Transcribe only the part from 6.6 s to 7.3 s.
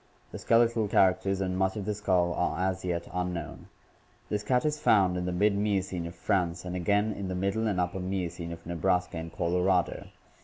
and again in